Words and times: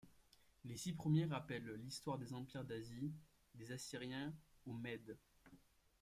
Les 0.65 0.77
six 0.77 0.93
premiers 0.93 1.25
rappellent 1.25 1.75
l'histoire 1.75 2.17
des 2.17 2.33
empires 2.33 2.63
d'Asie, 2.63 3.13
des 3.53 3.71
Assyriens 3.71 4.33
aux 4.65 4.73
Mèdes. 4.73 5.15